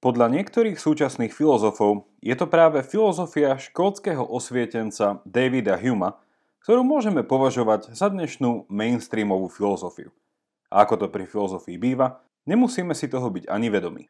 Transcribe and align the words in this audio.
Podľa 0.00 0.32
niektorých 0.32 0.80
súčasných 0.80 1.28
filozofov 1.28 2.08
je 2.24 2.32
to 2.32 2.48
práve 2.48 2.80
filozofia 2.80 3.60
škótskeho 3.60 4.24
osvietenca 4.24 5.20
Davida 5.28 5.76
Huma, 5.76 6.16
ktorú 6.64 6.80
môžeme 6.80 7.20
považovať 7.20 7.92
za 7.92 8.08
dnešnú 8.08 8.64
mainstreamovú 8.72 9.52
filozofiu. 9.52 10.08
A 10.72 10.88
ako 10.88 11.04
to 11.04 11.06
pri 11.12 11.28
filozofii 11.28 11.76
býva, 11.76 12.24
nemusíme 12.48 12.96
si 12.96 13.12
toho 13.12 13.28
byť 13.28 13.44
ani 13.52 13.68
vedomí. 13.68 14.08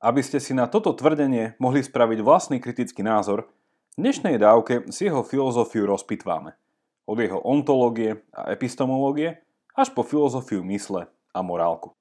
Aby 0.00 0.24
ste 0.24 0.40
si 0.40 0.56
na 0.56 0.64
toto 0.64 0.96
tvrdenie 0.96 1.60
mohli 1.60 1.84
spraviť 1.84 2.24
vlastný 2.24 2.56
kritický 2.56 3.04
názor, 3.04 3.44
v 3.92 4.08
dnešnej 4.08 4.40
dávke 4.40 4.88
si 4.88 5.04
jeho 5.04 5.20
filozofiu 5.20 5.84
rozpitváme. 5.84 6.56
Od 7.04 7.18
jeho 7.20 7.44
ontológie 7.44 8.24
a 8.32 8.48
epistemológie 8.48 9.44
až 9.76 9.92
po 9.92 10.00
filozofiu 10.00 10.64
mysle 10.64 11.12
a 11.36 11.38
morálku. 11.44 11.92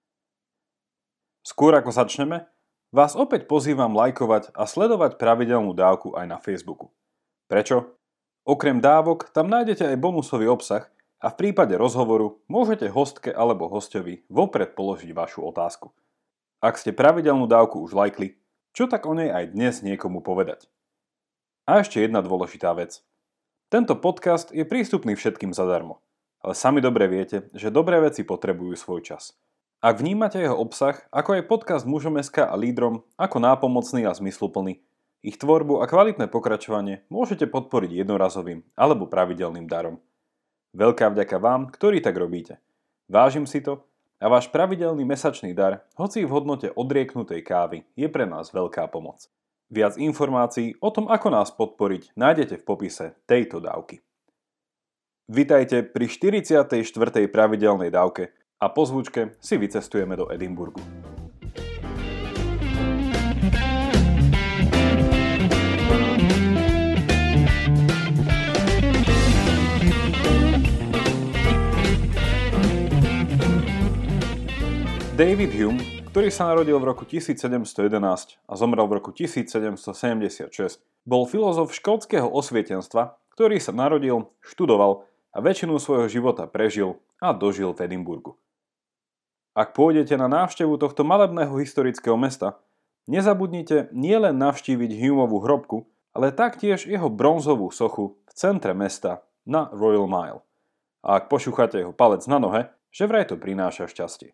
Skôr 1.44 1.76
ako 1.76 1.92
začneme, 1.92 2.48
Vás 2.90 3.14
opäť 3.14 3.46
pozývam 3.46 3.94
lajkovať 3.94 4.50
a 4.58 4.66
sledovať 4.66 5.22
pravidelnú 5.22 5.77
dávku 5.77 6.18
aj 6.18 6.26
na 6.26 6.41
Facebooku. 6.41 6.90
Prečo? 7.46 7.94
Okrem 8.50 8.82
dávok 8.82 9.30
tam 9.30 9.46
nájdete 9.46 9.94
aj 9.94 10.02
bonusový 10.02 10.50
obsah 10.50 10.90
a 11.22 11.30
v 11.30 11.38
prípade 11.38 11.77
rozhovoru 11.77 12.41
môžete 12.49 12.90
hostke 12.90 13.30
alebo 13.30 13.70
hostovi 13.70 14.26
vopred 14.26 14.73
položiť 14.73 15.13
vašu 15.13 15.46
otázku. 15.46 15.94
Ak 16.66 16.82
ste 16.82 16.90
pravidelnú 16.90 17.46
dávku 17.46 17.77
už 17.77 17.94
lajkli, 17.94 18.41
čo 18.73 18.90
tak 18.90 19.05
o 19.05 19.13
nej 19.13 19.30
aj 19.30 19.54
dnes 19.54 19.85
niekomu 19.85 20.26
povedať? 20.26 20.66
A 21.70 21.85
ešte 21.85 22.02
jedna 22.02 22.26
dôležitá 22.26 22.74
vec. 22.74 23.05
Tento 23.70 23.94
podcast 24.02 24.49
je 24.49 24.66
prístupný 24.66 25.13
všetkým 25.13 25.54
zadarmo, 25.54 26.02
ale 26.41 26.58
sami 26.58 26.82
dobre 26.82 27.05
viete, 27.05 27.54
že 27.54 27.70
dobré 27.70 28.02
veci 28.02 28.26
potrebujú 28.26 28.74
svoj 28.74 29.05
čas. 29.05 29.38
Ak 29.80 30.04
vnímate 30.04 30.44
jeho 30.44 30.60
obsah, 30.60 31.08
ako 31.08 31.40
je 31.40 31.48
podcast 31.48 31.88
Mužom 31.88 32.20
SK 32.20 32.52
a 32.52 32.56
lídrom, 32.60 33.00
ako 33.16 33.40
nápomocný 33.40 34.04
a 34.04 34.12
zmysluplný, 34.12 34.84
ich 35.24 35.40
tvorbu 35.40 35.80
a 35.80 35.88
kvalitné 35.88 36.27
pokračovanie 36.27 37.08
môžete 37.08 37.48
podporiť 37.48 38.04
jednorazovým 38.04 38.60
alebo 38.76 39.08
pravidelným 39.08 39.71
darom. 39.71 40.04
Veľká 40.76 41.16
vďaka 41.16 41.40
vám, 41.40 41.71
ktorí 41.71 42.04
tak 42.04 42.20
robíte. 42.20 42.60
Vážim 43.08 43.48
si 43.48 43.63
to 43.63 43.88
a 44.20 44.27
váš 44.27 44.52
pravidelný 44.52 45.08
mesačný 45.08 45.55
dar, 45.55 45.88
hoci 45.96 46.27
v 46.27 46.32
hodnote 46.36 46.76
odrieknutej 46.76 47.40
kávy, 47.40 47.88
je 47.96 48.12
pre 48.12 48.27
nás 48.27 48.52
veľká 48.52 48.84
pomoc. 48.91 49.32
Viac 49.71 49.96
informácií 49.96 50.76
o 50.84 50.91
tom, 50.91 51.08
ako 51.08 51.32
nás 51.32 51.55
podporiť, 51.55 52.20
nájdete 52.20 52.60
v 52.60 52.68
popise 52.68 53.16
tejto 53.24 53.64
dávky. 53.64 54.04
Vitajte 55.32 55.88
pri 55.88 56.12
44. 56.12 56.68
pravidelnej 57.32 57.96
dávke, 57.96 58.36
a 58.60 58.68
po 58.68 58.84
zvučke 58.84 59.40
si 59.40 59.55
vycestujeme 59.55 60.20
do 60.20 60.27
Edinburgu. 60.27 60.84
David 75.19 75.52
Hume, 75.52 75.84
ktorý 76.16 76.31
sa 76.31 76.47
narodil 76.47 76.80
v 76.80 76.96
roku 76.96 77.03
1711 77.03 78.40
a 78.47 78.53
zomrel 78.56 78.88
v 78.88 79.03
roku 79.03 79.12
1776, 79.12 80.80
bol 81.03 81.28
filozof 81.28 81.75
škótskeho 81.75 82.28
osvietenstva, 82.28 83.19
ktorý 83.35 83.59
sa 83.59 83.75
narodil, 83.75 84.31
študoval 84.40 85.03
a 85.35 85.38
väčšinu 85.44 85.75
svojho 85.75 86.07
života 86.07 86.47
prežil 86.47 87.03
a 87.19 87.35
dožil 87.35 87.75
v 87.75 87.84
Edinburgu. 87.88 88.40
Ak 89.59 89.75
pôjdete 89.75 90.16
na 90.16 90.31
návštevu 90.31 90.79
tohto 90.79 91.03
malebného 91.03 91.52
historického 91.59 92.16
mesta, 92.16 92.56
nezabudnite 93.12 93.91
nielen 93.91 94.40
navštíviť 94.40 94.96
Humeovú 94.96 95.44
hrobku, 95.44 95.84
ale 96.16 96.31
taktiež 96.31 96.88
jeho 96.88 97.12
bronzovú 97.12 97.68
sochu 97.68 98.16
v 98.24 98.31
centre 98.31 98.72
mesta 98.72 99.19
na 99.44 99.68
Royal 99.75 100.08
Mile. 100.08 100.47
A 101.03 101.20
ak 101.20 101.28
pošúchate 101.28 101.75
jeho 101.84 101.92
palec 101.92 102.24
na 102.31 102.40
nohe, 102.40 102.72
že 102.88 103.03
vraj 103.03 103.28
to 103.28 103.36
prináša 103.36 103.92
šťastie. 103.92 104.31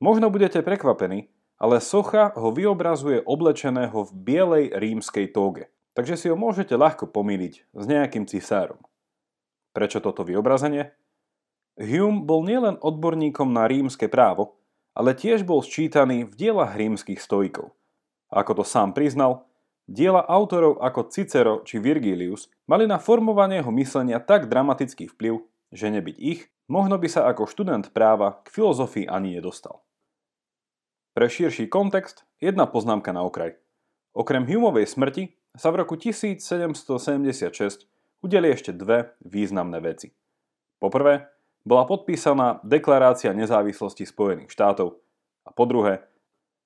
Možno 0.00 0.32
budete 0.32 0.64
prekvapení, 0.64 1.28
ale 1.60 1.84
socha 1.84 2.32
ho 2.32 2.56
vyobrazuje 2.56 3.20
oblečeného 3.20 4.08
v 4.08 4.10
bielej 4.16 4.64
rímskej 4.72 5.28
tóge, 5.28 5.68
takže 5.92 6.16
si 6.16 6.26
ho 6.32 6.40
môžete 6.40 6.72
ľahko 6.72 7.04
pomýliť 7.04 7.68
s 7.68 7.84
nejakým 7.84 8.24
cisárom. 8.24 8.80
Prečo 9.76 10.00
toto 10.00 10.24
vyobrazenie? 10.24 10.88
Hume 11.80 12.28
bol 12.28 12.44
nielen 12.44 12.76
odborníkom 12.80 13.48
na 13.48 13.64
rímske 13.64 14.04
právo, 14.08 14.60
ale 14.92 15.16
tiež 15.16 15.48
bol 15.48 15.64
sčítaný 15.64 16.28
v 16.28 16.32
dielach 16.36 16.76
rímskych 16.76 17.16
stoikov. 17.16 17.72
Ako 18.28 18.60
to 18.60 18.64
sám 18.64 18.92
priznal, 18.92 19.48
diela 19.88 20.20
autorov 20.24 20.80
ako 20.84 21.08
Cicero 21.08 21.64
či 21.64 21.80
Virgilius 21.80 22.52
mali 22.68 22.84
na 22.84 23.00
formovanie 23.00 23.64
jeho 23.64 23.72
myslenia 23.72 24.20
tak 24.20 24.52
dramatický 24.52 25.08
vplyv, 25.16 25.40
že 25.72 25.88
nebyť 25.88 26.16
ich, 26.20 26.52
možno 26.68 27.00
by 27.00 27.08
sa 27.08 27.24
ako 27.28 27.48
študent 27.48 27.96
práva 27.96 28.44
k 28.44 28.52
filozofii 28.52 29.08
ani 29.08 29.40
nedostal. 29.40 29.80
Pre 31.12 31.28
širší 31.28 31.68
kontext 31.68 32.24
jedna 32.40 32.68
poznámka 32.68 33.12
na 33.12 33.24
okraj. 33.24 33.56
Okrem 34.12 34.44
Humeovej 34.44 34.88
smrti 34.88 35.32
sa 35.56 35.72
v 35.72 35.84
roku 35.84 35.96
1776 35.96 37.88
udeli 38.24 38.48
ešte 38.52 38.72
dve 38.76 39.16
významné 39.24 39.80
veci. 39.80 40.12
Poprvé, 40.80 41.31
bola 41.62 41.86
podpísaná 41.86 42.58
Deklarácia 42.66 43.30
nezávislosti 43.30 44.06
Spojených 44.06 44.50
štátov 44.50 44.98
a 45.46 45.50
po 45.54 45.64
druhé, 45.66 46.02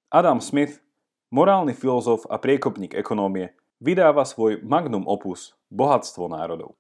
Adam 0.09 0.41
Smith, 0.41 0.81
morálny 1.29 1.77
filozof 1.77 2.25
a 2.29 2.41
priekopník 2.41 2.97
ekonómie, 2.97 3.53
vydáva 3.81 4.25
svoj 4.25 4.65
magnum 4.65 5.05
opus 5.05 5.53
Bohatstvo 5.69 6.33
národov. 6.33 6.77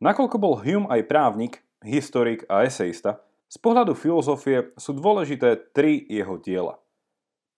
Nakoľko 0.00 0.36
bol 0.38 0.54
Hume 0.62 0.88
aj 0.88 1.10
právnik, 1.10 1.54
historik 1.82 2.46
a 2.46 2.64
eseista, 2.64 3.20
z 3.50 3.58
pohľadu 3.58 3.98
filozofie 3.98 4.70
sú 4.78 4.94
dôležité 4.94 5.74
tri 5.74 6.06
jeho 6.06 6.38
diela. 6.38 6.78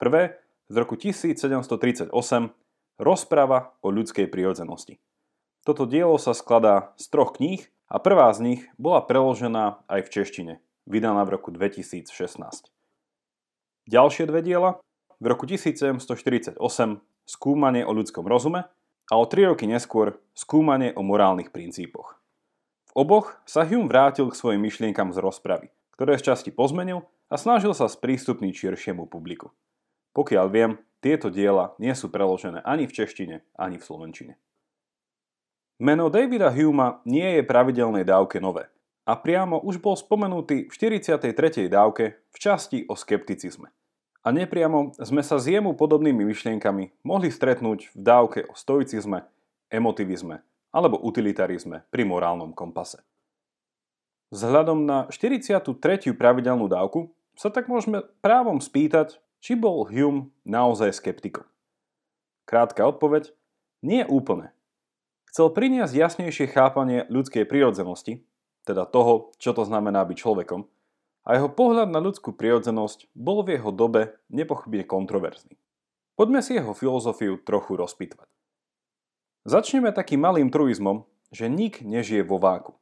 Prvé, 0.01 0.41
z 0.73 0.75
roku 0.81 0.97
1738, 0.97 2.09
Rozprava 3.03 3.75
o 3.83 3.89
ľudskej 3.91 4.31
prírodzenosti. 4.31 5.01
Toto 5.67 5.91
dielo 5.91 6.15
sa 6.23 6.37
skladá 6.37 6.95
z 6.95 7.11
troch 7.11 7.35
kníh 7.35 7.67
a 7.93 8.01
prvá 8.01 8.33
z 8.33 8.41
nich 8.41 8.61
bola 8.81 9.05
preložená 9.05 9.85
aj 9.85 10.09
v 10.09 10.13
češtine, 10.17 10.55
vydaná 10.89 11.29
v 11.29 11.37
roku 11.37 11.53
2016. 11.53 12.09
Ďalšie 13.85 14.25
dve 14.25 14.41
diela, 14.41 14.81
v 15.21 15.27
roku 15.29 15.45
1748 15.45 16.57
Skúmanie 17.23 17.87
o 17.87 17.95
ľudskom 17.95 18.27
rozume 18.27 18.67
a 19.07 19.15
o 19.15 19.25
tri 19.29 19.47
roky 19.47 19.69
neskôr 19.69 20.19
Skúmanie 20.35 20.91
o 20.97 21.07
morálnych 21.07 21.55
princípoch. 21.55 22.19
V 22.91 22.93
oboch 22.99 23.39
sa 23.47 23.63
Hume 23.63 23.87
vrátil 23.87 24.27
k 24.27 24.35
svojim 24.35 24.65
myšlienkam 24.65 25.15
z 25.15 25.23
rozpravy, 25.23 25.69
ktoré 25.95 26.19
z 26.19 26.33
časti 26.33 26.51
pozmenil 26.51 27.07
a 27.31 27.39
snažil 27.39 27.77
sa 27.77 27.87
sprístupniť 27.87 28.53
širšiemu 28.57 29.07
publiku. 29.07 29.55
Pokiaľ 30.17 30.47
viem, 30.51 30.81
tieto 30.99 31.31
diela 31.31 31.77
nie 31.79 31.95
sú 31.95 32.11
preložené 32.11 32.65
ani 32.67 32.91
v 32.91 32.93
češtine, 32.97 33.37
ani 33.55 33.77
v 33.79 33.87
slovenčine. 33.87 34.35
Meno 35.83 36.07
Davida 36.07 36.47
Huma 36.55 37.03
nie 37.03 37.27
je 37.27 37.43
pravidelnej 37.43 38.07
dávke 38.07 38.39
nové 38.39 38.71
a 39.03 39.19
priamo 39.19 39.59
už 39.67 39.83
bol 39.83 39.99
spomenutý 39.99 40.71
v 40.71 40.75
43. 40.79 41.27
dávke 41.67 42.23
v 42.31 42.37
časti 42.39 42.87
o 42.87 42.95
skepticizme. 42.95 43.67
A 44.23 44.31
nepriamo 44.31 44.95
sme 45.03 45.27
sa 45.27 45.43
s 45.43 45.51
jemu 45.51 45.75
podobnými 45.75 46.23
myšlienkami 46.23 47.03
mohli 47.03 47.35
stretnúť 47.35 47.91
v 47.91 47.99
dávke 47.99 48.47
o 48.47 48.55
stoicizme, 48.55 49.27
emotivizme 49.75 50.47
alebo 50.71 51.03
utilitarizme 51.03 51.83
pri 51.91 52.07
morálnom 52.07 52.55
kompase. 52.55 53.03
Vzhľadom 54.31 54.87
na 54.87 55.11
43. 55.11 55.67
pravidelnú 56.15 56.71
dávku 56.71 57.11
sa 57.35 57.51
tak 57.51 57.67
môžeme 57.67 58.07
právom 58.23 58.63
spýtať, 58.63 59.19
či 59.43 59.59
bol 59.59 59.83
Hume 59.91 60.31
naozaj 60.47 60.95
skeptikom. 60.95 61.43
Krátka 62.47 62.87
odpoveď, 62.87 63.35
nie 63.83 64.07
úplne. 64.07 64.55
Chcel 65.33 65.49
priniesť 65.49 65.97
jasnejšie 65.97 66.53
chápanie 66.53 67.09
ľudskej 67.09 67.49
prirodzenosti, 67.49 68.21
teda 68.69 68.85
toho, 68.85 69.33
čo 69.41 69.57
to 69.57 69.65
znamená 69.65 70.05
byť 70.05 70.17
človekom, 70.21 70.69
a 71.25 71.29
jeho 71.39 71.49
pohľad 71.49 71.89
na 71.89 72.05
ľudskú 72.05 72.37
prirodzenosť 72.37 73.09
bol 73.17 73.41
v 73.41 73.57
jeho 73.57 73.73
dobe 73.73 74.13
nepochybne 74.29 74.85
kontroverzný. 74.85 75.57
Poďme 76.21 76.45
si 76.45 76.61
jeho 76.61 76.77
filozofiu 76.77 77.41
trochu 77.41 77.81
rozpitvať. 77.81 78.29
Začneme 79.49 79.89
takým 79.97 80.21
malým 80.21 80.53
truizmom, 80.53 81.09
že 81.33 81.49
nik 81.49 81.81
nežije 81.81 82.21
vo 82.29 82.37
váku. 82.37 82.77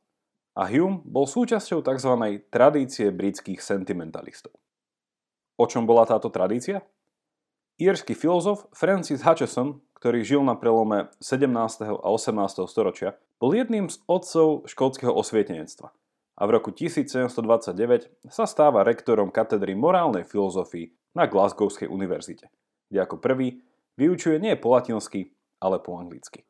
A 0.59 0.67
Hume 0.67 1.07
bol 1.07 1.31
súčasťou 1.31 1.87
tzv. 1.87 2.13
tradície 2.51 3.15
britských 3.15 3.63
sentimentalistov. 3.63 4.59
O 5.55 5.65
čom 5.71 5.87
bola 5.87 6.03
táto 6.03 6.35
tradícia? 6.35 6.83
Írsky 7.81 8.13
filozof 8.13 8.69
Francis 8.77 9.25
Hutcheson 9.25 9.81
ktorý 10.01 10.25
žil 10.25 10.41
na 10.41 10.57
prelome 10.57 11.13
17. 11.21 12.01
a 12.01 12.09
18. 12.09 12.65
storočia, 12.65 13.21
bol 13.37 13.53
jedným 13.53 13.93
z 13.93 14.01
otcov 14.09 14.65
škótskeho 14.65 15.13
osvietenectva 15.13 15.93
a 16.41 16.43
v 16.49 16.51
roku 16.57 16.73
1729 16.73 18.09
sa 18.33 18.49
stáva 18.49 18.81
rektorom 18.81 19.29
katedry 19.29 19.77
morálnej 19.77 20.25
filozofii 20.25 21.13
na 21.13 21.29
Glasgowskej 21.29 21.85
univerzite, 21.85 22.49
kde 22.89 22.99
ako 23.05 23.21
prvý 23.21 23.61
vyučuje 24.01 24.41
nie 24.41 24.57
po 24.57 24.73
latinsky, 24.73 25.37
ale 25.61 25.77
po 25.85 26.01
anglicky. 26.01 26.49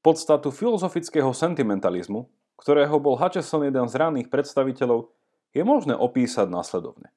Podstatu 0.00 0.48
filozofického 0.48 1.36
sentimentalizmu, 1.36 2.24
ktorého 2.56 2.96
bol 2.96 3.20
Hutcheson 3.20 3.68
jeden 3.68 3.84
z 3.84 4.00
ranných 4.00 4.32
predstaviteľov, 4.32 5.12
je 5.52 5.60
možné 5.60 5.92
opísať 5.92 6.48
následovne. 6.48 7.12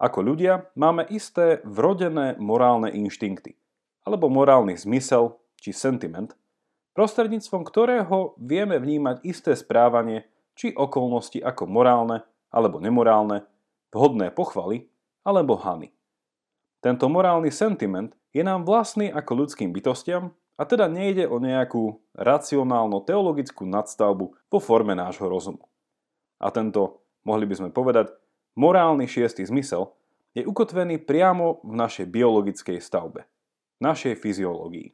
Ako 0.00 0.24
ľudia 0.24 0.72
máme 0.80 1.04
isté 1.12 1.60
vrodené 1.60 2.40
morálne 2.40 2.88
inštinkty, 2.88 3.52
alebo 4.08 4.32
morálny 4.32 4.72
zmysel 4.80 5.36
či 5.60 5.76
sentiment, 5.76 6.32
prostredníctvom 6.96 7.68
ktorého 7.68 8.32
vieme 8.40 8.80
vnímať 8.80 9.20
isté 9.28 9.52
správanie 9.52 10.24
či 10.56 10.72
okolnosti 10.72 11.36
ako 11.44 11.68
morálne 11.68 12.24
alebo 12.48 12.80
nemorálne, 12.80 13.44
vhodné 13.92 14.32
pochvaly 14.32 14.88
alebo 15.20 15.60
hany. 15.60 15.92
Tento 16.80 17.12
morálny 17.12 17.52
sentiment 17.52 18.16
je 18.32 18.40
nám 18.40 18.64
vlastný 18.64 19.12
ako 19.12 19.44
ľudským 19.44 19.68
bytostiam 19.68 20.32
a 20.56 20.62
teda 20.64 20.88
nejde 20.88 21.28
o 21.28 21.36
nejakú 21.36 22.00
racionálno-teologickú 22.16 23.68
nadstavbu 23.68 24.24
vo 24.32 24.58
forme 24.64 24.96
nášho 24.96 25.28
rozumu. 25.28 25.68
A 26.40 26.48
tento, 26.48 27.04
mohli 27.20 27.44
by 27.44 27.54
sme 27.60 27.68
povedať, 27.68 28.16
morálny 28.60 29.08
šiestý 29.08 29.48
zmysel 29.48 29.88
je 30.36 30.44
ukotvený 30.44 31.00
priamo 31.00 31.64
v 31.64 31.72
našej 31.80 32.12
biologickej 32.12 32.76
stavbe, 32.84 33.24
našej 33.80 34.20
fyziológii. 34.20 34.92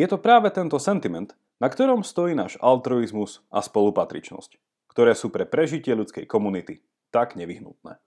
Je 0.00 0.06
to 0.08 0.16
práve 0.16 0.48
tento 0.48 0.80
sentiment, 0.80 1.36
na 1.60 1.68
ktorom 1.68 2.00
stojí 2.00 2.32
náš 2.32 2.56
altruizmus 2.64 3.44
a 3.52 3.60
spolupatričnosť, 3.60 4.56
ktoré 4.88 5.12
sú 5.12 5.28
pre 5.28 5.44
prežitie 5.44 5.92
ľudskej 5.92 6.24
komunity 6.24 6.80
tak 7.12 7.36
nevyhnutné. 7.36 8.00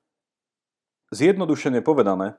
Zjednodušene 1.13 1.85
povedané, 1.85 2.33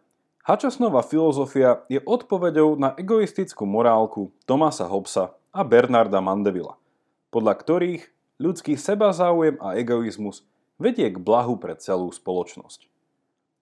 Hačasnová 0.45 1.07
filozofia 1.07 1.87
je 1.89 2.03
odpoveďou 2.03 2.77
na 2.77 2.93
egoistickú 2.99 3.65
morálku 3.65 4.35
Tomasa 4.45 4.85
Hobbesa 4.91 5.33
a 5.55 5.63
Bernarda 5.63 6.19
Mandevilla, 6.19 6.77
podľa 7.31 7.55
ktorých 7.55 8.03
ľudský 8.43 8.75
sebazáujem 8.77 9.57
a 9.63 9.79
egoizmus 9.79 10.45
vedie 10.79 11.11
k 11.11 11.19
blahu 11.19 11.57
pre 11.59 11.79
celú 11.79 12.11
spoločnosť. 12.11 12.87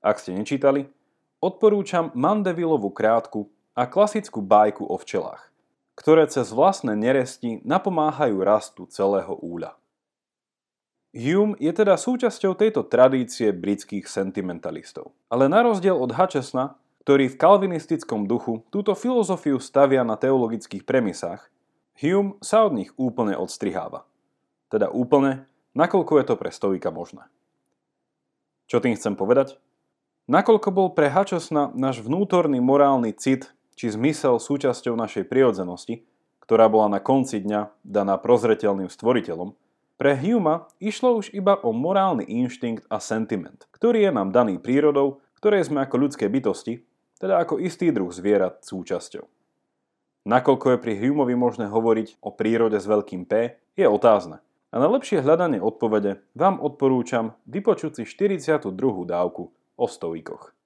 Ak 0.02 0.18
ste 0.18 0.34
nečítali, 0.34 0.90
odporúčam 1.38 2.10
Mandevillovú 2.16 2.90
krátku 2.90 3.48
a 3.72 3.88
klasickú 3.88 4.42
bajku 4.42 4.84
o 4.84 4.96
včelách 4.98 5.52
ktoré 5.94 6.24
cez 6.28 6.48
vlastné 6.50 6.96
neresti 6.96 7.60
napomáhajú 7.62 8.36
rastu 8.40 8.88
celého 8.88 9.36
úľa. 9.38 9.76
Hume 11.12 11.60
je 11.60 11.68
teda 11.68 12.00
súčasťou 12.00 12.56
tejto 12.56 12.88
tradície 12.88 13.52
britských 13.52 14.08
sentimentalistov. 14.08 15.12
Ale 15.28 15.44
na 15.44 15.60
rozdiel 15.60 15.92
od 15.92 16.08
Hutchesona, 16.08 16.80
ktorý 17.04 17.28
v 17.28 17.36
kalvinistickom 17.36 18.24
duchu 18.24 18.64
túto 18.72 18.96
filozofiu 18.96 19.60
stavia 19.60 20.00
na 20.08 20.16
teologických 20.16 20.88
premisách, 20.88 21.52
Hume 22.00 22.40
sa 22.40 22.64
od 22.64 22.72
nich 22.72 22.90
úplne 22.96 23.36
odstriháva. 23.36 24.08
Teda 24.72 24.88
úplne, 24.88 25.44
nakoľko 25.76 26.12
je 26.20 26.24
to 26.28 26.34
pre 26.38 26.50
stovika 26.52 26.88
možné. 26.92 27.28
Čo 28.70 28.80
tým 28.80 28.96
chcem 28.96 29.18
povedať? 29.18 29.60
Nakoľko 30.30 30.68
bol 30.70 30.88
pre 30.94 31.10
Hutchesona 31.10 31.74
náš 31.74 32.00
vnútorný 32.00 32.62
morálny 32.62 33.12
cit 33.12 33.50
či 33.74 33.90
zmysel 33.90 34.38
súčasťou 34.38 34.94
našej 34.94 35.26
prirodzenosti, 35.26 36.06
ktorá 36.40 36.70
bola 36.70 36.86
na 36.86 37.00
konci 37.02 37.42
dňa 37.42 37.82
daná 37.82 38.16
prozreteľným 38.16 38.92
stvoriteľom, 38.92 39.56
pre 40.02 40.18
Huma 40.18 40.66
išlo 40.82 41.22
už 41.22 41.30
iba 41.30 41.54
o 41.62 41.70
morálny 41.70 42.26
inštinkt 42.26 42.90
a 42.90 42.98
sentiment, 42.98 43.70
ktorý 43.70 44.08
je 44.08 44.12
nám 44.14 44.34
daný 44.34 44.58
prírodou, 44.58 45.22
ktorej 45.38 45.70
sme 45.70 45.86
ako 45.86 45.94
ľudské 46.08 46.26
bytosti, 46.26 46.82
teda 47.22 47.38
ako 47.38 47.62
istý 47.62 47.94
druh 47.94 48.10
zvierat 48.10 48.66
súčasťou. 48.66 49.22
Nakoľko 50.26 50.66
je 50.74 50.78
pri 50.82 50.98
Humeovi 50.98 51.38
možné 51.38 51.70
hovoriť 51.70 52.18
o 52.18 52.34
prírode 52.34 52.78
s 52.78 52.86
veľkým 52.86 53.26
P, 53.26 53.58
je 53.78 53.86
otázne. 53.86 54.42
A 54.72 54.80
na 54.80 54.88
lepšie 54.88 55.20
hľadanie 55.20 55.60
odpovede 55.60 56.24
vám 56.32 56.56
odporúčam 56.56 57.36
vypočuť 57.44 58.00
si 58.00 58.02
42. 58.08 58.72
dávku 59.04 59.52
o 59.76 59.84
stoikoch. 59.84 60.56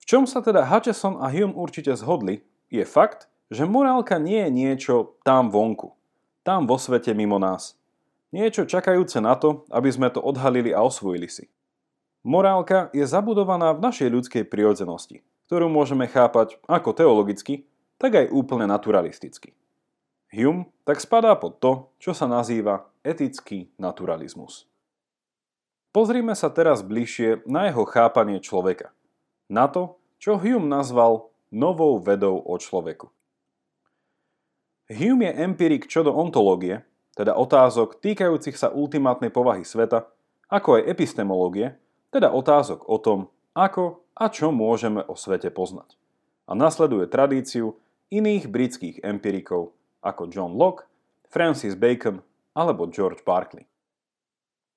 V 0.00 0.04
čom 0.08 0.24
sa 0.24 0.40
teda 0.40 0.64
Hutcheson 0.64 1.20
a 1.20 1.28
Hume 1.28 1.52
určite 1.52 1.92
zhodli, 1.92 2.40
je 2.72 2.80
fakt, 2.88 3.28
že 3.52 3.68
morálka 3.68 4.16
nie 4.16 4.40
je 4.48 4.50
niečo 4.50 4.94
tam 5.20 5.52
vonku, 5.52 5.92
tam 6.48 6.64
vo 6.64 6.80
svete 6.80 7.12
mimo 7.12 7.36
nás. 7.36 7.76
Niečo 8.32 8.64
čakajúce 8.64 9.20
na 9.20 9.36
to, 9.36 9.68
aby 9.68 9.92
sme 9.92 10.08
to 10.08 10.24
odhalili 10.24 10.72
a 10.72 10.80
osvojili 10.80 11.28
si. 11.28 11.52
Morálka 12.24 12.88
je 12.96 13.04
zabudovaná 13.04 13.76
v 13.76 13.84
našej 13.84 14.08
ľudskej 14.08 14.44
prirodzenosti, 14.48 15.20
ktorú 15.44 15.68
môžeme 15.68 16.08
chápať 16.08 16.56
ako 16.64 16.96
teologicky, 16.96 17.68
tak 18.00 18.16
aj 18.16 18.32
úplne 18.32 18.64
naturalisticky. 18.64 19.52
Hume 20.32 20.72
tak 20.88 21.04
spadá 21.04 21.36
pod 21.36 21.60
to, 21.60 21.92
čo 22.00 22.16
sa 22.16 22.24
nazýva 22.24 22.88
etický 23.04 23.70
naturalizmus. 23.78 24.66
Pozrime 25.94 26.34
sa 26.34 26.50
teraz 26.50 26.82
bližšie 26.82 27.46
na 27.46 27.70
jeho 27.70 27.86
chápanie 27.86 28.42
človeka– 28.42 28.90
na 29.48 29.68
to, 29.68 30.00
čo 30.16 30.40
Hume 30.40 30.68
nazval 30.68 31.28
novou 31.52 32.00
vedou 32.00 32.40
o 32.40 32.56
človeku. 32.56 33.12
Hume 34.88 35.32
je 35.32 35.38
empirik 35.40 35.88
čo 35.88 36.04
do 36.04 36.12
ontológie, 36.12 36.84
teda 37.16 37.36
otázok 37.36 38.02
týkajúcich 38.02 38.56
sa 38.58 38.74
ultimátnej 38.74 39.30
povahy 39.30 39.64
sveta, 39.64 40.08
ako 40.50 40.80
aj 40.80 40.88
epistemológie, 40.90 41.78
teda 42.12 42.34
otázok 42.34 42.84
o 42.90 42.96
tom, 43.00 43.18
ako 43.56 44.04
a 44.12 44.28
čo 44.28 44.52
môžeme 44.52 45.00
o 45.06 45.14
svete 45.16 45.48
poznať. 45.48 45.96
A 46.44 46.52
nasleduje 46.52 47.08
tradíciu 47.08 47.80
iných 48.12 48.50
britských 48.50 48.96
empirikov 49.00 49.72
ako 50.04 50.28
John 50.28 50.52
Locke, 50.58 50.84
Francis 51.32 51.72
Bacon 51.72 52.20
alebo 52.54 52.86
George 52.86 53.26
Berkeley. 53.26 53.66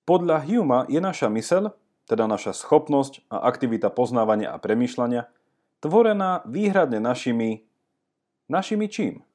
Podľa 0.03 0.44
Huma 0.44 0.89
je 0.89 1.00
naša 1.00 1.29
myseľ 1.29 1.71
teda 2.07 2.24
naša 2.25 2.56
schopnosť 2.56 3.27
a 3.27 3.44
aktivita 3.51 3.91
poznávania 3.91 4.56
a 4.56 4.57
premýšľania, 4.57 5.27
tvorená 5.83 6.41
výhradne 6.47 7.03
našimi... 7.03 7.68
našimi 8.47 8.88
čím? 8.88 9.27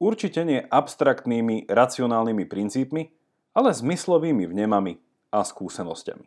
Určite 0.00 0.48
nie 0.48 0.64
abstraktnými, 0.64 1.68
racionálnymi 1.68 2.44
princípmi, 2.48 3.12
ale 3.52 3.76
zmyslovými 3.76 4.48
vnemami 4.48 4.96
a 5.28 5.44
skúsenosťami. 5.44 6.24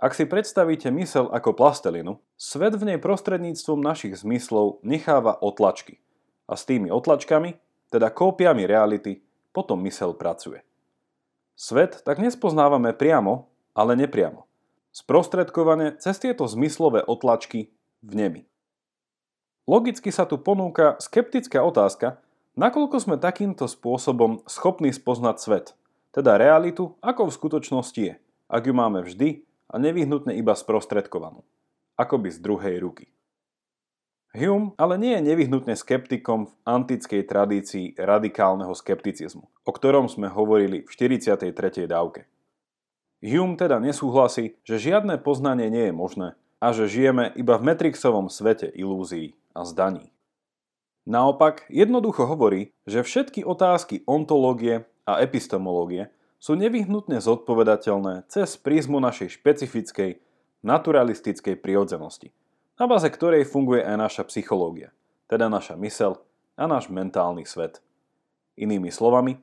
Ak 0.00 0.18
si 0.18 0.26
predstavíte 0.26 0.90
mysel 0.90 1.30
ako 1.30 1.54
plastelinu, 1.54 2.18
svet 2.34 2.74
v 2.74 2.90
nej 2.90 2.98
prostredníctvom 2.98 3.78
našich 3.78 4.18
zmyslov 4.26 4.82
necháva 4.82 5.38
otlačky. 5.38 6.02
A 6.50 6.58
s 6.58 6.66
tými 6.66 6.90
otlačkami, 6.90 7.54
teda 7.94 8.10
kópiami 8.10 8.66
reality, 8.66 9.22
potom 9.50 9.82
mysel 9.86 10.14
pracuje. 10.14 10.62
Svet 11.58 12.00
tak 12.02 12.16
nespoznávame 12.22 12.96
priamo, 12.96 13.50
ale 13.76 13.94
nepriamo. 13.94 14.48
Sprostredkovane 14.90 16.00
cez 16.02 16.18
tieto 16.18 16.48
zmyslové 16.48 17.04
otlačky 17.04 17.70
v 18.02 18.12
nebi. 18.16 18.42
Logicky 19.70 20.10
sa 20.10 20.26
tu 20.26 20.40
ponúka 20.40 20.98
skeptická 20.98 21.62
otázka, 21.62 22.18
nakoľko 22.58 22.96
sme 22.98 23.16
takýmto 23.20 23.70
spôsobom 23.70 24.42
schopní 24.50 24.90
spoznať 24.90 25.36
svet, 25.38 25.66
teda 26.10 26.40
realitu, 26.40 26.98
ako 26.98 27.30
v 27.30 27.36
skutočnosti 27.38 28.00
je, 28.02 28.14
ak 28.50 28.62
ju 28.66 28.74
máme 28.74 29.06
vždy 29.06 29.46
a 29.70 29.78
nevyhnutne 29.78 30.34
iba 30.34 30.58
sprostredkovanú, 30.58 31.46
akoby 31.94 32.34
z 32.34 32.38
druhej 32.42 32.82
ruky. 32.82 33.06
Hume 34.30 34.78
ale 34.78 34.94
nie 34.94 35.18
je 35.18 35.26
nevyhnutne 35.26 35.74
skeptikom 35.74 36.46
v 36.46 36.52
antickej 36.62 37.26
tradícii 37.26 37.98
radikálneho 37.98 38.70
skepticizmu, 38.70 39.50
o 39.50 39.70
ktorom 39.74 40.06
sme 40.06 40.30
hovorili 40.30 40.86
v 40.86 40.90
43. 40.90 41.50
dávke. 41.90 42.30
Hume 43.26 43.58
teda 43.58 43.82
nesúhlasí, 43.82 44.54
že 44.62 44.78
žiadne 44.78 45.18
poznanie 45.18 45.66
nie 45.66 45.90
je 45.90 45.94
možné 45.94 46.28
a 46.62 46.70
že 46.70 46.86
žijeme 46.86 47.34
iba 47.34 47.58
v 47.58 47.74
metrixovom 47.74 48.30
svete 48.30 48.70
ilúzií 48.70 49.34
a 49.50 49.66
zdaní. 49.66 50.14
Naopak, 51.10 51.66
jednoducho 51.66 52.22
hovorí, 52.22 52.70
že 52.86 53.02
všetky 53.02 53.42
otázky 53.42 54.06
ontológie 54.06 54.86
a 55.10 55.18
epistemológie 55.18 56.14
sú 56.38 56.54
nevyhnutne 56.54 57.18
zodpovedateľné 57.18 58.30
cez 58.30 58.54
prízmu 58.54 59.02
našej 59.02 59.42
špecifickej, 59.42 60.22
naturalistickej 60.62 61.58
prirodzenosti, 61.58 62.30
na 62.80 62.88
báze 62.88 63.12
ktorej 63.12 63.44
funguje 63.44 63.84
aj 63.84 63.96
naša 64.00 64.22
psychológia, 64.32 64.88
teda 65.28 65.52
naša 65.52 65.76
mysel 65.76 66.16
a 66.56 66.64
náš 66.64 66.88
mentálny 66.88 67.44
svet. 67.44 67.84
Inými 68.56 68.88
slovami, 68.88 69.36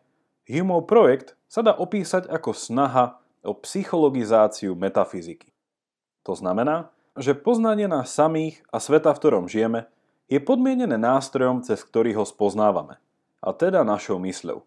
Humeov 0.50 0.90
projekt 0.90 1.38
sa 1.46 1.62
dá 1.62 1.78
opísať 1.78 2.26
ako 2.34 2.58
snaha 2.58 3.22
o 3.46 3.54
psychologizáciu 3.54 4.74
metafyziky. 4.74 5.54
To 6.26 6.34
znamená, 6.34 6.90
že 7.14 7.38
poznanie 7.38 7.86
nás 7.86 8.10
samých 8.10 8.66
a 8.74 8.82
sveta, 8.82 9.14
v 9.14 9.20
ktorom 9.22 9.46
žijeme, 9.46 9.86
je 10.28 10.42
podmienené 10.42 10.98
nástrojom, 10.98 11.62
cez 11.62 11.86
ktorý 11.86 12.18
ho 12.18 12.26
spoznávame, 12.26 12.98
a 13.40 13.54
teda 13.54 13.86
našou 13.86 14.18
mysľou. 14.18 14.66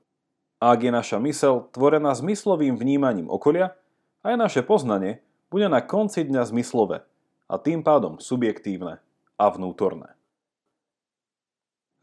Ak 0.62 0.78
je 0.80 0.92
naša 0.94 1.18
mysel 1.20 1.68
tvorená 1.74 2.14
zmyslovým 2.14 2.78
vnímaním 2.78 3.28
okolia, 3.28 3.74
aj 4.22 4.34
naše 4.36 4.62
poznanie 4.62 5.20
bude 5.50 5.66
na 5.68 5.82
konci 5.82 6.22
dňa 6.24 6.48
zmyslové 6.48 7.09
a 7.50 7.58
tým 7.58 7.82
pádom 7.82 8.22
subjektívne 8.22 9.02
a 9.34 9.44
vnútorné. 9.50 10.14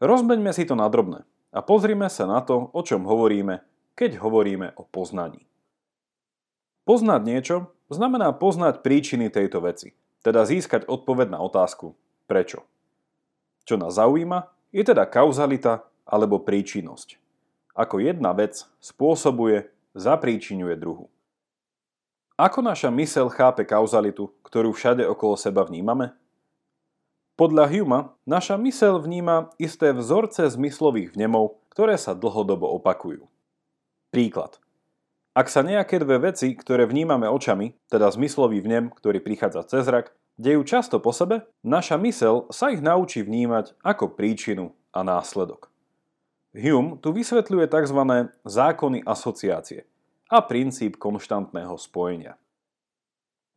Rozmeňme 0.04 0.52
si 0.52 0.68
to 0.68 0.76
na 0.76 0.84
drobné 0.92 1.24
a 1.50 1.64
pozrime 1.64 2.12
sa 2.12 2.28
na 2.28 2.44
to, 2.44 2.68
o 2.68 2.80
čom 2.84 3.08
hovoríme, 3.08 3.64
keď 3.96 4.20
hovoríme 4.20 4.76
o 4.76 4.84
poznaní. 4.84 5.48
Poznať 6.84 7.20
niečo 7.24 7.56
znamená 7.88 8.36
poznať 8.36 8.84
príčiny 8.84 9.32
tejto 9.32 9.64
veci, 9.64 9.96
teda 10.20 10.44
získať 10.44 10.84
odpoveď 10.84 11.32
na 11.32 11.40
otázku 11.40 11.96
prečo. 12.28 12.68
Čo 13.64 13.80
nás 13.80 13.96
zaujíma, 13.96 14.52
je 14.70 14.84
teda 14.84 15.08
kauzalita 15.08 15.88
alebo 16.04 16.44
príčinnosť. 16.44 17.16
Ako 17.72 18.04
jedna 18.04 18.36
vec 18.36 18.68
spôsobuje, 18.84 19.72
zapríčinuje 19.96 20.76
druhu. 20.76 21.08
Ako 22.38 22.62
naša 22.62 22.94
mysel 22.94 23.26
chápe 23.34 23.66
kauzalitu, 23.66 24.30
ktorú 24.46 24.70
všade 24.70 25.02
okolo 25.02 25.34
seba 25.34 25.66
vnímame? 25.66 26.14
Podľa 27.34 27.66
Huma, 27.66 28.14
naša 28.22 28.54
mysel 28.62 29.02
vníma 29.02 29.50
isté 29.58 29.90
vzorce 29.90 30.46
zmyslových 30.46 31.18
vnemov, 31.18 31.58
ktoré 31.74 31.98
sa 31.98 32.14
dlhodobo 32.14 32.70
opakujú. 32.78 33.26
Príklad. 34.14 34.62
Ak 35.34 35.50
sa 35.50 35.66
nejaké 35.66 35.98
dve 35.98 36.30
veci, 36.30 36.54
ktoré 36.54 36.86
vnímame 36.86 37.26
očami, 37.26 37.74
teda 37.90 38.06
zmyslový 38.14 38.62
vnem, 38.62 38.94
ktorý 38.94 39.18
prichádza 39.18 39.66
cez 39.66 39.90
zrak, 39.90 40.14
dejú 40.38 40.62
často 40.62 41.02
po 41.02 41.10
sebe, 41.10 41.42
naša 41.66 41.98
mysel 41.98 42.46
sa 42.54 42.70
ich 42.70 42.78
naučí 42.78 43.26
vnímať 43.26 43.74
ako 43.82 44.14
príčinu 44.14 44.78
a 44.94 45.02
následok. 45.02 45.74
Hume 46.54 47.02
tu 47.02 47.10
vysvetľuje 47.10 47.66
tzv. 47.66 48.30
zákony 48.46 49.02
asociácie– 49.02 49.82
a 50.28 50.44
princíp 50.44 51.00
konštantného 51.00 51.74
spojenia. 51.80 52.36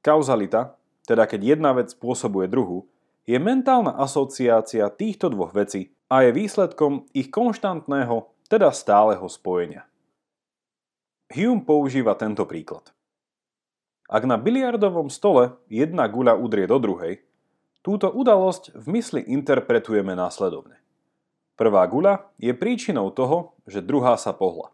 Kauzalita, 0.01 0.79
teda 1.03 1.27
keď 1.27 1.55
jedna 1.55 1.75
vec 1.75 1.91
spôsobuje 1.91 2.47
druhu, 2.47 2.87
je 3.27 3.37
mentálna 3.37 3.93
asociácia 4.01 4.89
týchto 4.89 5.29
dvoch 5.29 5.53
vecí 5.53 5.93
a 6.09 6.25
je 6.25 6.33
výsledkom 6.33 7.05
ich 7.13 7.29
konštantného, 7.29 8.31
teda 8.49 8.73
stáleho 8.73 9.23
spojenia. 9.29 9.85
Hume 11.31 11.63
používa 11.63 12.17
tento 12.19 12.43
príklad. 12.43 12.91
Ak 14.11 14.27
na 14.27 14.35
biliardovom 14.35 15.07
stole 15.07 15.55
jedna 15.71 16.03
guľa 16.11 16.35
udrie 16.35 16.67
do 16.67 16.75
druhej, 16.75 17.23
túto 17.79 18.11
udalosť 18.11 18.75
v 18.75 18.85
mysli 18.99 19.21
interpretujeme 19.23 20.11
následovne. 20.11 20.75
Prvá 21.55 21.87
guľa 21.87 22.27
je 22.35 22.51
príčinou 22.51 23.13
toho, 23.15 23.55
že 23.63 23.79
druhá 23.79 24.19
sa 24.19 24.35
pohla. 24.35 24.73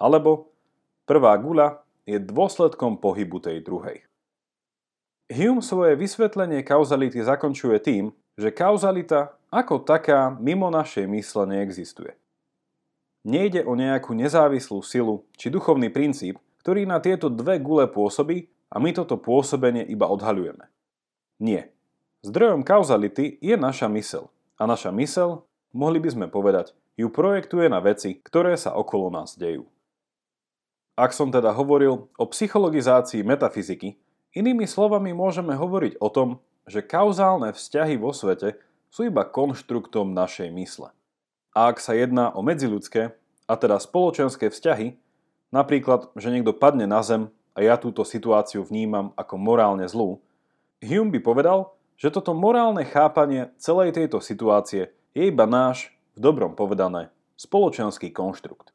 Alebo 0.00 0.51
Prvá 1.12 1.36
guľa 1.36 1.84
je 2.08 2.16
dôsledkom 2.16 2.96
pohybu 2.96 3.36
tej 3.36 3.60
druhej. 3.60 4.00
Hume 5.28 5.60
svoje 5.60 5.92
vysvetlenie 5.92 6.64
kauzality 6.64 7.20
zakončuje 7.20 7.76
tým, 7.84 8.16
že 8.40 8.48
kauzalita 8.48 9.36
ako 9.52 9.84
taká 9.84 10.32
mimo 10.40 10.72
našej 10.72 11.04
mysle 11.12 11.44
neexistuje. 11.52 12.16
Nejde 13.28 13.60
o 13.60 13.76
nejakú 13.76 14.16
nezávislú 14.16 14.80
silu 14.80 15.28
či 15.36 15.52
duchovný 15.52 15.92
princíp, 15.92 16.40
ktorý 16.64 16.88
na 16.88 16.96
tieto 16.96 17.28
dve 17.28 17.60
gule 17.60 17.84
pôsobí 17.92 18.48
a 18.72 18.80
my 18.80 18.96
toto 18.96 19.20
pôsobenie 19.20 19.84
iba 19.84 20.08
odhaľujeme. 20.08 20.64
Nie. 21.44 21.76
Zdrojom 22.24 22.64
kauzality 22.64 23.36
je 23.44 23.60
naša 23.60 23.92
mysel 23.92 24.32
a 24.56 24.64
naša 24.64 24.88
mysel, 24.96 25.44
mohli 25.76 26.00
by 26.00 26.08
sme 26.08 26.26
povedať, 26.32 26.72
ju 26.96 27.12
projektuje 27.12 27.68
na 27.68 27.84
veci, 27.84 28.16
ktoré 28.16 28.56
sa 28.56 28.72
okolo 28.72 29.12
nás 29.12 29.36
dejú. 29.36 29.68
Ak 30.92 31.16
som 31.16 31.32
teda 31.32 31.56
hovoril 31.56 32.12
o 32.20 32.24
psychologizácii 32.28 33.24
metafyziky, 33.24 33.96
inými 34.36 34.68
slovami 34.68 35.16
môžeme 35.16 35.56
hovoriť 35.56 35.96
o 36.04 36.08
tom, 36.12 36.28
že 36.68 36.84
kauzálne 36.84 37.56
vzťahy 37.56 37.96
vo 37.96 38.12
svete 38.12 38.60
sú 38.92 39.08
iba 39.08 39.24
konštruktom 39.24 40.12
našej 40.12 40.52
mysle. 40.52 40.92
A 41.56 41.72
ak 41.72 41.80
sa 41.80 41.96
jedná 41.96 42.28
o 42.36 42.44
medziludské, 42.44 43.16
a 43.48 43.54
teda 43.56 43.80
spoločenské 43.80 44.52
vzťahy, 44.52 44.96
napríklad, 45.48 46.12
že 46.16 46.28
niekto 46.28 46.52
padne 46.56 46.84
na 46.84 47.00
zem 47.00 47.32
a 47.52 47.64
ja 47.64 47.80
túto 47.80 48.04
situáciu 48.04 48.64
vnímam 48.64 49.16
ako 49.16 49.34
morálne 49.40 49.88
zlú, 49.88 50.20
Hume 50.82 51.14
by 51.14 51.20
povedal, 51.22 51.72
že 51.94 52.10
toto 52.10 52.34
morálne 52.34 52.82
chápanie 52.82 53.54
celej 53.54 53.94
tejto 53.94 54.18
situácie 54.18 54.90
je 55.14 55.22
iba 55.30 55.46
náš, 55.46 55.94
v 56.18 56.28
dobrom 56.28 56.52
povedané, 56.58 57.08
spoločenský 57.38 58.10
konštrukt. 58.10 58.71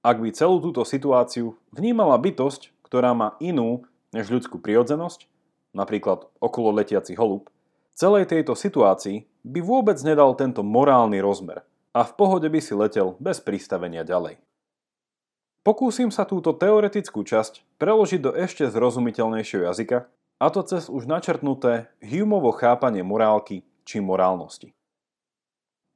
Ak 0.00 0.16
by 0.16 0.32
celú 0.32 0.64
túto 0.64 0.80
situáciu 0.88 1.60
vnímala 1.76 2.16
bytosť, 2.16 2.72
ktorá 2.80 3.12
má 3.12 3.36
inú 3.36 3.84
než 4.16 4.32
ľudskú 4.32 4.56
prirodzenosť, 4.56 5.28
napríklad 5.76 6.24
okolo 6.40 6.72
letiaci 6.72 7.14
holub, 7.20 7.52
celej 7.92 8.32
tejto 8.32 8.56
situácii 8.56 9.28
by 9.44 9.60
vôbec 9.60 10.00
nedal 10.00 10.32
tento 10.34 10.64
morálny 10.64 11.20
rozmer 11.20 11.62
a 11.92 12.00
v 12.00 12.12
pohode 12.16 12.48
by 12.48 12.60
si 12.64 12.72
letel 12.72 13.14
bez 13.20 13.44
pristavenia 13.44 14.00
ďalej. 14.00 14.40
Pokúsim 15.60 16.08
sa 16.08 16.24
túto 16.24 16.56
teoretickú 16.56 17.20
časť 17.20 17.76
preložiť 17.76 18.20
do 18.24 18.32
ešte 18.32 18.64
zrozumiteľnejšieho 18.72 19.68
jazyka, 19.68 20.08
a 20.40 20.46
to 20.48 20.64
cez 20.64 20.88
už 20.88 21.04
načrtnuté 21.04 21.92
Humeovo 22.00 22.56
chápanie 22.56 23.04
morálky 23.04 23.68
či 23.84 24.00
morálnosti. 24.00 24.72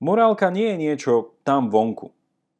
Morálka 0.05 0.53
nie 0.53 0.69
je 0.69 0.77
niečo 0.77 1.13
tam 1.49 1.73
vonku, 1.73 2.13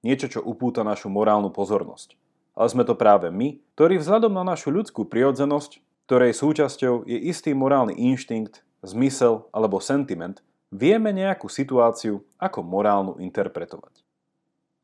niečo, 0.05 0.29
čo 0.29 0.41
upúta 0.45 0.85
našu 0.85 1.09
morálnu 1.09 1.49
pozornosť. 1.49 2.15
Ale 2.55 2.69
sme 2.71 2.85
to 2.87 2.95
práve 2.95 3.33
my, 3.33 3.59
ktorí 3.75 3.99
vzhľadom 3.99 4.31
na 4.31 4.45
našu 4.45 4.71
ľudskú 4.71 5.09
prirodzenosť, 5.09 5.83
ktorej 6.07 6.37
súčasťou 6.37 7.09
je 7.09 7.19
istý 7.33 7.57
morálny 7.57 7.97
inštinkt, 7.97 8.63
zmysel 8.85 9.49
alebo 9.51 9.81
sentiment, 9.81 10.45
vieme 10.69 11.11
nejakú 11.11 11.49
situáciu 11.49 12.23
ako 12.37 12.61
morálnu 12.61 13.17
interpretovať. 13.19 14.05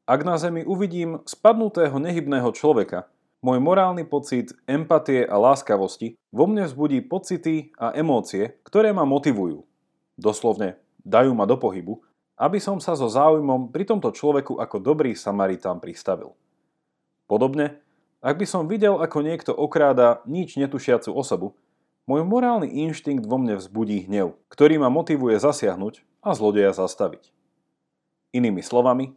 Ak 0.08 0.26
na 0.26 0.34
Zemi 0.40 0.66
uvidím 0.66 1.22
spadnutého 1.22 1.94
nehybného 2.02 2.50
človeka, 2.50 3.06
môj 3.44 3.62
morálny 3.62 4.02
pocit 4.02 4.50
empatie 4.66 5.22
a 5.22 5.36
láskavosti 5.38 6.18
vo 6.34 6.50
mne 6.50 6.66
vzbudí 6.66 7.04
pocity 7.06 7.70
a 7.78 7.94
emócie, 7.94 8.58
ktoré 8.66 8.90
ma 8.90 9.06
motivujú. 9.06 9.62
Doslovne 10.18 10.82
dajú 11.06 11.32
ma 11.32 11.46
do 11.46 11.56
pohybu 11.56 12.02
aby 12.40 12.56
som 12.56 12.80
sa 12.80 12.96
so 12.96 13.04
záujmom 13.04 13.68
pri 13.68 13.84
tomto 13.84 14.08
človeku 14.16 14.56
ako 14.56 14.80
dobrý 14.80 15.12
Samaritán 15.12 15.76
pristavil. 15.76 16.32
Podobne, 17.28 17.84
ak 18.24 18.40
by 18.40 18.46
som 18.48 18.64
videl, 18.64 18.96
ako 18.96 19.20
niekto 19.20 19.52
okráda 19.52 20.24
nič 20.24 20.56
netušiacu 20.56 21.12
osobu, 21.12 21.52
môj 22.08 22.24
morálny 22.24 22.88
inštinkt 22.88 23.28
vo 23.28 23.36
mne 23.36 23.60
vzbudí 23.60 24.08
hnev, 24.08 24.40
ktorý 24.48 24.80
ma 24.80 24.88
motivuje 24.88 25.36
zasiahnuť 25.36 26.00
a 26.24 26.32
zlodeja 26.32 26.72
zastaviť. 26.72 27.28
Inými 28.32 28.64
slovami, 28.64 29.12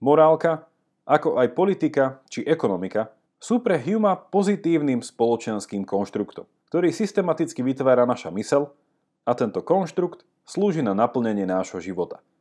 morálka, 0.00 0.64
ako 1.04 1.44
aj 1.44 1.52
politika 1.52 2.24
či 2.32 2.40
ekonomika, 2.40 3.12
sú 3.36 3.60
pre 3.60 3.76
Huma 3.76 4.16
pozitívnym 4.16 5.04
spoločenským 5.04 5.84
konštruktom, 5.84 6.48
ktorý 6.72 6.88
systematicky 6.88 7.60
vytvára 7.60 8.08
naša 8.08 8.32
mysel 8.32 8.72
a 9.28 9.36
tento 9.36 9.60
konštrukt 9.60 10.24
slúži 10.48 10.80
na 10.80 10.96
naplnenie 10.96 11.44
nášho 11.44 11.76
života– 11.76 12.24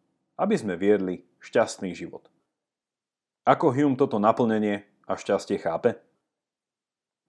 aby 0.41 0.57
sme 0.57 0.73
viedli 0.73 1.21
šťastný 1.45 1.93
život. 1.93 2.25
Ako 3.45 3.69
Hume 3.69 3.93
toto 3.93 4.17
naplnenie 4.17 4.89
a 5.05 5.13
šťastie 5.13 5.61
chápe? 5.61 6.01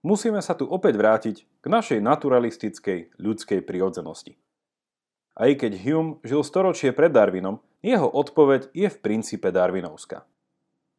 Musíme 0.01 0.41
sa 0.41 0.57
tu 0.57 0.65
opäť 0.65 0.97
vrátiť 0.97 1.35
k 1.61 1.65
našej 1.69 1.99
naturalistickej 2.01 3.21
ľudskej 3.21 3.61
prirodzenosti. 3.61 4.35
Aj 5.37 5.49
keď 5.53 5.77
Hume 5.77 6.11
žil 6.25 6.41
storočie 6.41 6.89
pred 6.89 7.13
Darwinom, 7.13 7.61
jeho 7.85 8.09
odpoveď 8.09 8.73
je 8.73 8.89
v 8.89 8.97
princípe 8.97 9.49
darwinovská. 9.49 10.25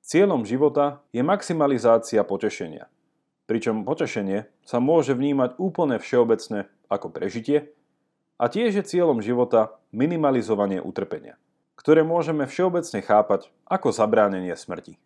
Cieľom 0.05 0.45
života 0.45 1.01
je 1.17 1.25
maximalizácia 1.25 2.21
potešenia, 2.27 2.93
pričom 3.49 3.89
potešenie 3.89 4.51
sa 4.67 4.79
môže 4.83 5.17
vnímať 5.17 5.57
úplne 5.57 5.97
všeobecne 5.97 6.69
ako 6.93 7.09
prežitie 7.09 7.73
a 8.37 8.51
tiež 8.53 8.83
je 8.83 8.85
cieľom 8.85 9.25
života 9.25 9.81
minimalizovanie 9.97 10.83
utrpenia 10.83 11.41
ktoré 11.75 12.07
môžeme 12.07 12.47
všeobecne 12.47 13.01
chápať 13.03 13.51
ako 13.67 13.91
zabránenie 13.91 14.55
smrti. 14.55 14.99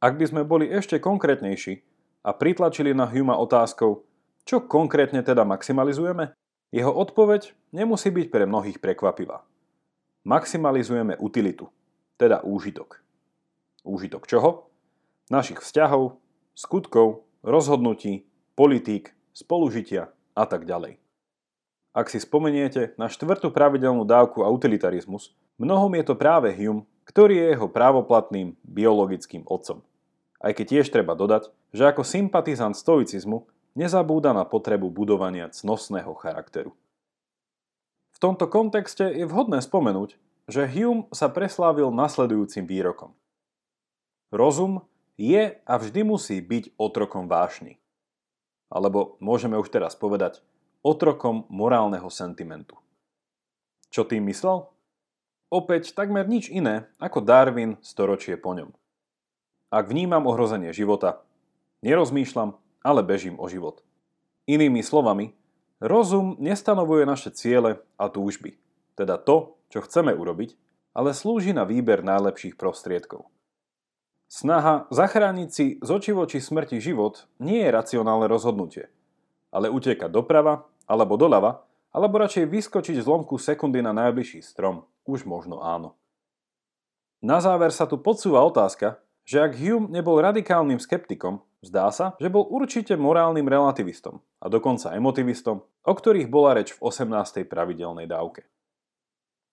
Ak 0.00 0.16
by 0.16 0.24
sme 0.24 0.42
boli 0.48 0.68
ešte 0.68 0.96
konkrétnejší 0.96 1.84
a 2.24 2.32
pritlačili 2.32 2.96
na 2.96 3.04
Huma 3.04 3.36
otázkou, 3.36 4.04
čo 4.48 4.64
konkrétne 4.64 5.20
teda 5.20 5.44
maximalizujeme, 5.44 6.32
jeho 6.72 6.92
odpoveď 6.94 7.52
nemusí 7.74 8.08
byť 8.08 8.26
pre 8.32 8.48
mnohých 8.48 8.78
prekvapivá. 8.80 9.44
Maximalizujeme 10.24 11.18
utilitu, 11.20 11.68
teda 12.16 12.40
úžitok. 12.46 13.02
Úžitok 13.84 14.28
čoho? 14.28 14.70
Našich 15.28 15.60
vzťahov, 15.60 16.20
skutkov, 16.56 17.24
rozhodnutí, 17.40 18.24
politík, 18.54 19.16
spolužitia 19.32 20.12
a 20.36 20.44
tak 20.44 20.68
ďalej. 20.68 21.00
Ak 21.90 22.06
si 22.06 22.22
spomeniete 22.22 22.94
na 22.94 23.10
štvrtú 23.10 23.50
pravidelnú 23.50 24.06
dávku 24.06 24.46
a 24.46 24.52
utilitarizmus, 24.52 25.34
mnohom 25.58 25.90
je 25.98 26.04
to 26.06 26.14
práve 26.14 26.54
Hume, 26.54 26.86
ktorý 27.02 27.34
je 27.34 27.46
jeho 27.58 27.66
právoplatným 27.66 28.54
biologickým 28.62 29.42
otcom. 29.50 29.82
Aj 30.38 30.54
keď 30.54 30.78
tiež 30.78 30.94
treba 30.94 31.18
dodať, 31.18 31.50
že 31.74 31.90
ako 31.90 32.06
sympatizant 32.06 32.78
stoicizmu 32.78 33.42
nezabúda 33.74 34.30
na 34.30 34.46
potrebu 34.46 34.86
budovania 34.86 35.50
cnostného 35.50 36.14
charakteru. 36.14 36.70
V 38.14 38.18
tomto 38.22 38.46
kontexte 38.46 39.10
je 39.10 39.26
vhodné 39.26 39.58
spomenúť, 39.58 40.14
že 40.46 40.70
Hume 40.70 41.10
sa 41.10 41.26
preslávil 41.26 41.90
nasledujúcim 41.90 42.70
výrokom. 42.70 43.10
Rozum 44.30 44.86
je 45.18 45.58
a 45.58 45.74
vždy 45.74 46.06
musí 46.06 46.38
byť 46.38 46.78
otrokom 46.78 47.26
vášny. 47.26 47.82
Alebo 48.70 49.18
môžeme 49.18 49.58
už 49.58 49.74
teraz 49.74 49.98
povedať 49.98 50.38
otrokom 50.80 51.44
morálneho 51.52 52.08
sentimentu. 52.08 52.76
Čo 53.90 54.06
tým 54.06 54.24
myslel? 54.30 54.64
Opäť 55.50 55.92
takmer 55.98 56.30
nič 56.30 56.46
iné 56.46 56.86
ako 57.02 57.26
Darwin 57.26 57.74
storočie 57.82 58.38
po 58.38 58.54
ňom. 58.54 58.70
Ak 59.70 59.90
vnímam 59.90 60.26
ohrozenie 60.30 60.70
života, 60.70 61.22
nerozmýšľam, 61.82 62.54
ale 62.86 63.00
bežím 63.02 63.38
o 63.38 63.50
život. 63.50 63.82
Inými 64.46 64.82
slovami, 64.82 65.34
rozum 65.82 66.38
nestanovuje 66.38 67.02
naše 67.06 67.34
ciele 67.34 67.82
a 67.98 68.06
túžby, 68.06 68.58
teda 68.94 69.18
to, 69.18 69.58
čo 69.74 69.82
chceme 69.82 70.14
urobiť, 70.14 70.54
ale 70.94 71.14
slúži 71.14 71.54
na 71.54 71.66
výber 71.66 72.02
najlepších 72.02 72.58
prostriedkov. 72.58 73.26
Snaha 74.30 74.86
zachrániť 74.94 75.50
si 75.50 75.66
z 75.82 75.88
voči 76.14 76.38
smrti 76.38 76.78
život 76.78 77.26
nie 77.42 77.66
je 77.66 77.74
racionálne 77.74 78.30
rozhodnutie, 78.30 78.86
ale 79.50 79.66
utekať 79.66 80.06
doprava 80.06 80.69
alebo 80.90 81.14
doľava, 81.14 81.62
alebo 81.94 82.18
radšej 82.18 82.50
vyskočiť 82.50 82.98
z 82.98 83.06
lomku 83.06 83.38
sekundy 83.38 83.78
na 83.78 83.94
najbližší 83.94 84.42
strom, 84.42 84.90
už 85.06 85.22
možno 85.22 85.62
áno. 85.62 85.94
Na 87.22 87.38
záver 87.38 87.70
sa 87.70 87.86
tu 87.86 87.94
podsúva 88.02 88.42
otázka, 88.42 88.98
že 89.22 89.38
ak 89.38 89.54
Hume 89.54 89.86
nebol 89.94 90.18
radikálnym 90.18 90.82
skeptikom, 90.82 91.46
zdá 91.62 91.94
sa, 91.94 92.18
že 92.18 92.26
bol 92.26 92.50
určite 92.50 92.98
morálnym 92.98 93.46
relativistom 93.46 94.18
a 94.42 94.50
dokonca 94.50 94.90
emotivistom, 94.98 95.62
o 95.62 95.92
ktorých 95.94 96.26
bola 96.26 96.58
reč 96.58 96.74
v 96.74 96.82
18. 96.82 97.46
pravidelnej 97.46 98.10
dávke. 98.10 98.42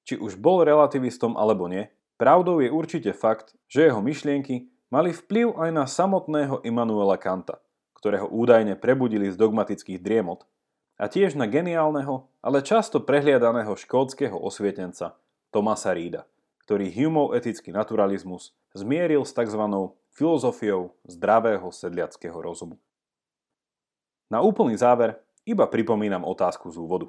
Či 0.10 0.18
už 0.18 0.42
bol 0.42 0.66
relativistom 0.66 1.38
alebo 1.38 1.70
nie, 1.70 1.92
Pravdou 2.18 2.66
je 2.66 2.74
určite 2.74 3.14
fakt, 3.14 3.54
že 3.70 3.86
jeho 3.86 4.02
myšlienky 4.02 4.74
mali 4.90 5.14
vplyv 5.14 5.54
aj 5.54 5.70
na 5.70 5.86
samotného 5.86 6.66
Immanuela 6.66 7.14
Kanta, 7.14 7.62
ktorého 7.94 8.26
údajne 8.26 8.74
prebudili 8.74 9.30
z 9.30 9.38
dogmatických 9.38 10.02
driemot, 10.02 10.50
a 10.98 11.06
tiež 11.06 11.38
na 11.38 11.46
geniálneho, 11.46 12.26
ale 12.42 12.66
často 12.66 12.98
prehliadaného 12.98 13.78
škótskeho 13.78 14.34
osvietenca 14.34 15.14
Tomasa 15.54 15.94
Rída, 15.94 16.26
ktorý 16.66 16.90
Humeov 16.90 17.38
etický 17.38 17.70
naturalizmus 17.70 18.58
zmieril 18.74 19.22
s 19.22 19.32
tzv. 19.32 19.62
filozofiou 20.12 20.98
zdravého 21.06 21.70
sedliackého 21.70 22.36
rozumu. 22.36 22.82
Na 24.28 24.42
úplný 24.44 24.76
záver 24.76 25.22
iba 25.48 25.64
pripomínam 25.70 26.28
otázku 26.28 26.68
z 26.74 26.82
úvodu. 26.82 27.08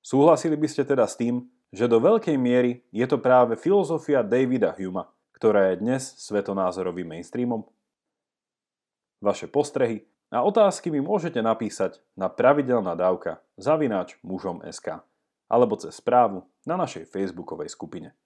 Súhlasili 0.00 0.56
by 0.56 0.68
ste 0.70 0.82
teda 0.86 1.04
s 1.04 1.18
tým, 1.18 1.44
že 1.74 1.90
do 1.90 2.00
veľkej 2.00 2.38
miery 2.38 2.80
je 2.94 3.04
to 3.04 3.20
práve 3.20 3.58
filozofia 3.58 4.24
Davida 4.24 4.72
Huma, 4.72 5.10
ktorá 5.36 5.74
je 5.74 5.82
dnes 5.82 6.02
svetonázorovým 6.22 7.18
mainstreamom? 7.18 7.66
Vaše 9.22 9.46
postrehy 9.46 10.08
a 10.32 10.40
otázky 10.40 10.88
mi 10.88 11.04
môžete 11.04 11.44
napísať 11.44 12.00
na 12.16 12.32
pravidelná 12.32 12.96
dávka 12.96 13.44
zavináč 13.60 14.16
mužom 14.24 14.64
SK 14.64 15.04
alebo 15.52 15.76
cez 15.76 16.00
správu 16.00 16.48
na 16.64 16.80
našej 16.80 17.04
facebookovej 17.12 17.68
skupine. 17.68 18.16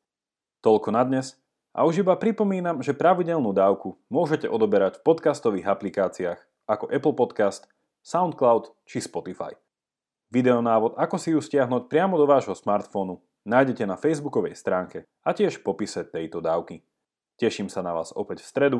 Toľko 0.62 0.94
na 0.94 1.02
dnes 1.02 1.34
a 1.74 1.82
už 1.82 2.06
iba 2.06 2.14
pripomínam, 2.14 2.78
že 2.78 2.94
pravidelnú 2.94 3.50
dávku 3.50 3.98
môžete 4.06 4.46
odoberať 4.46 5.02
v 5.02 5.04
podcastových 5.12 5.66
aplikáciách 5.66 6.38
ako 6.70 6.94
Apple 6.94 7.18
Podcast, 7.18 7.66
SoundCloud 8.06 8.70
či 8.86 9.02
Spotify. 9.02 9.58
Videonávod, 10.30 10.94
ako 10.94 11.16
si 11.18 11.34
ju 11.34 11.42
stiahnuť 11.42 11.90
priamo 11.90 12.14
do 12.14 12.26
vášho 12.26 12.54
smartfónu, 12.54 13.18
nájdete 13.42 13.82
na 13.82 13.98
facebookovej 13.98 14.54
stránke 14.54 15.06
a 15.26 15.34
tiež 15.34 15.58
v 15.58 15.66
popise 15.66 16.06
tejto 16.06 16.38
dávky. 16.38 16.86
Teším 17.34 17.66
sa 17.66 17.82
na 17.82 17.94
vás 17.94 18.14
opäť 18.14 18.46
v 18.46 18.50
stredu, 18.50 18.78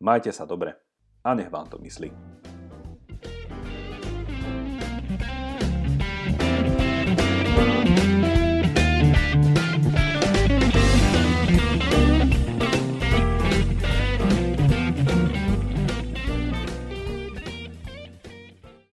majte 0.00 0.32
sa 0.32 0.44
dobre 0.44 0.76
a 1.24 1.36
nech 1.36 1.52
vám 1.52 1.68
to 1.68 1.76
myslí. 1.80 2.49